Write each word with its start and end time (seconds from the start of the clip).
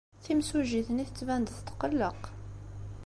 Timsujjit-nni 0.23 1.05
tettban-d 1.07 1.47
tetqelleq. 1.51 2.21